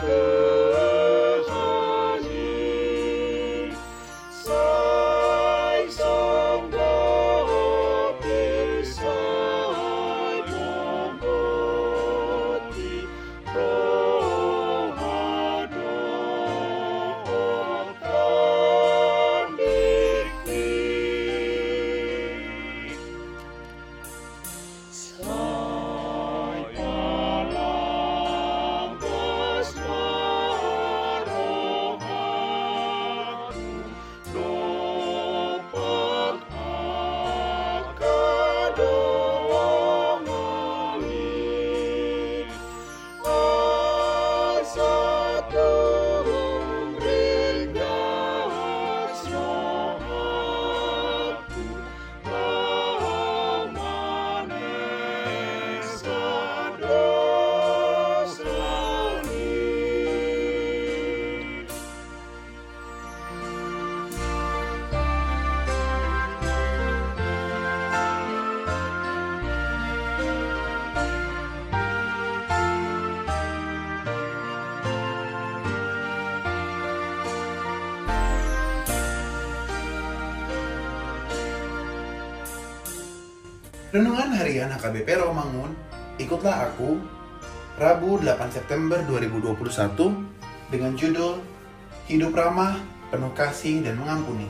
Thank 0.00 0.12
you. 0.12 0.39
Renungan 83.90 84.30
Harian 84.38 84.70
HKBP 84.70 85.18
Romangun, 85.18 85.74
ikutlah 86.14 86.70
aku, 86.70 87.02
Rabu 87.74 88.22
8 88.22 88.54
September 88.54 89.02
2021 89.02 89.50
dengan 90.70 90.94
judul 90.94 91.42
Hidup 92.06 92.30
Ramah, 92.30 92.78
Penuh 93.10 93.34
Kasih 93.34 93.82
dan 93.82 93.98
Mengampuni. 93.98 94.46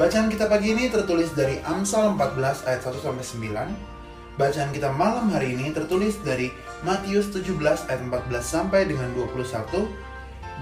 Bacaan 0.00 0.32
kita 0.32 0.48
pagi 0.48 0.72
ini 0.72 0.88
tertulis 0.88 1.28
dari 1.36 1.60
Amsal 1.60 2.16
14 2.16 2.64
ayat 2.64 2.88
1 2.88 3.04
sampai 3.04 3.20
9. 3.20 4.40
Bacaan 4.40 4.72
kita 4.72 4.88
malam 4.96 5.28
hari 5.28 5.52
ini 5.52 5.76
tertulis 5.76 6.16
dari 6.24 6.48
Matius 6.88 7.28
17 7.36 7.52
ayat 7.92 8.00
14 8.00 8.32
sampai 8.40 8.88
dengan 8.88 9.12
21 9.12 9.92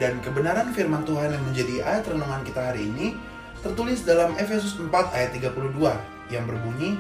dan 0.03 0.19
kebenaran 0.27 0.75
firman 0.75 1.07
Tuhan 1.07 1.31
yang 1.31 1.45
menjadi 1.47 1.87
ayat 1.87 2.03
renungan 2.11 2.43
kita 2.43 2.75
hari 2.75 2.91
ini 2.91 3.15
tertulis 3.63 4.03
dalam 4.03 4.35
Efesus 4.43 4.75
4 4.75 4.91
ayat 4.91 5.31
32 5.39 6.35
yang 6.35 6.51
berbunyi 6.51 6.99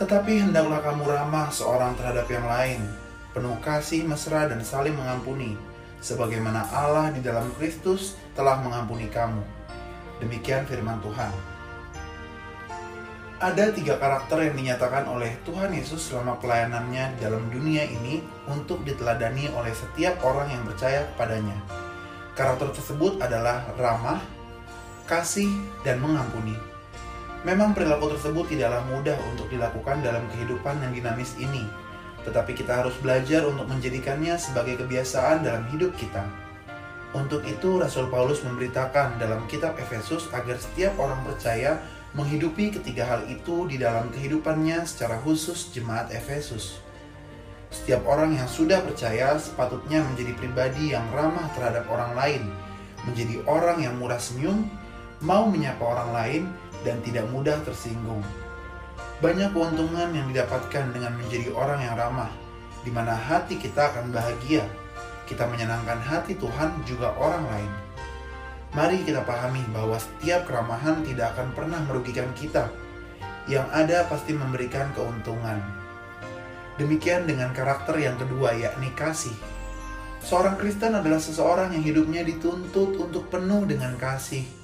tetapi 0.00 0.48
hendaklah 0.48 0.80
kamu 0.80 1.04
ramah 1.04 1.52
seorang 1.52 1.92
terhadap 1.92 2.24
yang 2.32 2.48
lain, 2.48 2.80
penuh 3.36 3.52
kasih, 3.60 4.08
mesra, 4.08 4.48
dan 4.48 4.64
saling 4.64 4.96
mengampuni, 4.96 5.60
sebagaimana 6.00 6.64
Allah 6.72 7.12
di 7.12 7.20
dalam 7.20 7.52
Kristus 7.60 8.16
telah 8.32 8.64
mengampuni 8.64 9.12
kamu. 9.12 9.44
Demikian 10.24 10.64
firman 10.64 11.04
Tuhan. 11.04 11.28
Ada 13.44 13.76
tiga 13.76 14.00
karakter 14.00 14.48
yang 14.48 14.56
dinyatakan 14.56 15.04
oleh 15.04 15.36
Tuhan 15.44 15.72
Yesus 15.72 16.08
selama 16.08 16.40
pelayanannya 16.40 17.20
dalam 17.20 17.52
dunia 17.52 17.84
ini 17.84 18.24
untuk 18.48 18.80
diteladani 18.88 19.52
oleh 19.52 19.72
setiap 19.76 20.16
orang 20.24 20.48
yang 20.48 20.64
percaya 20.64 21.08
kepadanya. 21.12 21.56
Karakter 22.32 22.72
tersebut 22.72 23.20
adalah 23.20 23.68
ramah, 23.76 24.20
kasih, 25.04 25.48
dan 25.84 26.00
mengampuni. 26.00 26.79
Memang 27.40 27.72
perilaku 27.72 28.12
tersebut 28.12 28.52
tidaklah 28.52 28.84
mudah 28.92 29.16
untuk 29.32 29.48
dilakukan 29.48 30.04
dalam 30.04 30.28
kehidupan 30.36 30.76
yang 30.84 30.92
dinamis 30.92 31.32
ini, 31.40 31.64
tetapi 32.28 32.52
kita 32.52 32.84
harus 32.84 32.92
belajar 33.00 33.48
untuk 33.48 33.64
menjadikannya 33.64 34.36
sebagai 34.36 34.76
kebiasaan 34.84 35.40
dalam 35.40 35.64
hidup 35.72 35.96
kita. 35.96 36.20
Untuk 37.16 37.42
itu, 37.48 37.80
Rasul 37.80 38.12
Paulus 38.12 38.44
memberitakan 38.44 39.16
dalam 39.16 39.48
kitab 39.48 39.74
Efesus 39.80 40.28
agar 40.36 40.60
setiap 40.60 40.94
orang 41.00 41.24
percaya 41.24 41.80
menghidupi 42.12 42.76
ketiga 42.76 43.08
hal 43.08 43.22
itu 43.26 43.66
di 43.66 43.80
dalam 43.80 44.12
kehidupannya 44.12 44.84
secara 44.84 45.16
khusus 45.24 45.72
jemaat 45.72 46.12
Efesus. 46.12 46.78
Setiap 47.70 48.02
orang 48.04 48.36
yang 48.36 48.46
sudah 48.46 48.82
percaya 48.82 49.38
sepatutnya 49.40 50.02
menjadi 50.02 50.36
pribadi 50.36 50.92
yang 50.92 51.06
ramah 51.14 51.48
terhadap 51.56 51.88
orang 51.88 52.12
lain, 52.18 52.42
menjadi 53.08 53.42
orang 53.46 53.80
yang 53.80 53.94
murah 53.96 54.18
senyum, 54.18 54.66
mau 55.22 55.46
menyapa 55.46 55.82
orang 55.82 56.10
lain, 56.10 56.42
dan 56.82 57.00
tidak 57.04 57.28
mudah 57.28 57.60
tersinggung. 57.64 58.24
Banyak 59.20 59.52
keuntungan 59.52 60.08
yang 60.16 60.26
didapatkan 60.32 60.96
dengan 60.96 61.12
menjadi 61.20 61.52
orang 61.52 61.80
yang 61.84 61.94
ramah, 61.96 62.32
di 62.80 62.88
mana 62.88 63.12
hati 63.12 63.60
kita 63.60 63.92
akan 63.92 64.08
bahagia. 64.12 64.64
Kita 65.28 65.44
menyenangkan 65.46 66.00
hati 66.00 66.34
Tuhan 66.40 66.80
juga 66.88 67.12
orang 67.20 67.44
lain. 67.44 67.72
Mari 68.72 69.02
kita 69.04 69.20
pahami 69.26 69.60
bahwa 69.76 69.98
setiap 70.00 70.48
keramahan 70.48 71.04
tidak 71.04 71.36
akan 71.36 71.52
pernah 71.52 71.80
merugikan 71.84 72.30
kita. 72.32 72.72
Yang 73.44 73.66
ada 73.74 73.98
pasti 74.08 74.32
memberikan 74.32 74.88
keuntungan. 74.96 75.58
Demikian 76.80 77.28
dengan 77.28 77.52
karakter 77.52 78.00
yang 78.00 78.16
kedua, 78.16 78.56
yakni 78.56 78.88
kasih. 78.96 79.34
Seorang 80.24 80.56
Kristen 80.56 80.96
adalah 80.96 81.20
seseorang 81.20 81.76
yang 81.76 81.84
hidupnya 81.84 82.24
dituntut 82.24 82.96
untuk 82.96 83.28
penuh 83.28 83.68
dengan 83.68 83.96
kasih 84.00 84.59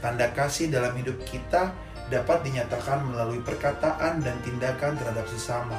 Tanda 0.00 0.32
kasih 0.32 0.72
dalam 0.72 0.96
hidup 0.96 1.20
kita 1.28 1.76
dapat 2.08 2.42
dinyatakan 2.42 3.04
melalui 3.04 3.38
perkataan 3.44 4.24
dan 4.24 4.36
tindakan 4.42 4.96
terhadap 4.96 5.28
sesama. 5.28 5.76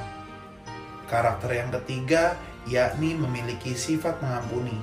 Karakter 1.10 1.52
yang 1.52 1.74
ketiga 1.82 2.38
yakni 2.70 3.18
memiliki 3.18 3.74
sifat 3.74 4.22
mengampuni. 4.22 4.78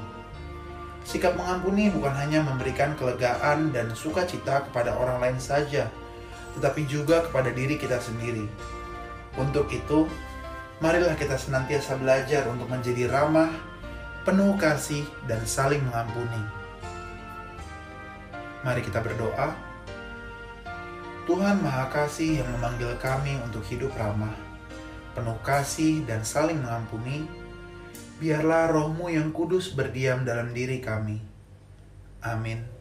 Sikap 1.06 1.38
mengampuni 1.40 1.88
bukan 1.88 2.12
hanya 2.12 2.44
memberikan 2.44 2.92
kelegaan 2.98 3.72
dan 3.72 3.94
sukacita 3.96 4.68
kepada 4.68 4.92
orang 4.92 5.24
lain 5.24 5.38
saja, 5.40 5.88
tetapi 6.58 6.84
juga 6.84 7.24
kepada 7.24 7.48
diri 7.48 7.80
kita 7.80 7.96
sendiri. 7.96 8.44
Untuk 9.40 9.72
itu, 9.72 10.04
marilah 10.84 11.16
kita 11.16 11.40
senantiasa 11.40 11.96
belajar 11.96 12.44
untuk 12.52 12.68
menjadi 12.68 13.08
ramah, 13.08 13.48
penuh 14.28 14.52
kasih, 14.60 15.06
dan 15.24 15.40
saling 15.48 15.80
mengampuni. 15.88 16.57
Mari 18.66 18.82
kita 18.82 18.98
berdoa. 18.98 19.54
Tuhan 21.28 21.60
Maha 21.60 21.92
Kasih 21.92 22.40
yang 22.40 22.48
memanggil 22.56 22.96
kami 22.96 23.36
untuk 23.44 23.60
hidup 23.68 23.92
ramah, 24.00 24.32
penuh 25.12 25.36
kasih 25.44 26.00
dan 26.08 26.24
saling 26.24 26.56
mengampuni, 26.56 27.28
biarlah 28.16 28.72
rohmu 28.72 29.12
yang 29.12 29.28
kudus 29.28 29.76
berdiam 29.76 30.24
dalam 30.24 30.56
diri 30.56 30.80
kami. 30.80 31.20
Amin. 32.24 32.77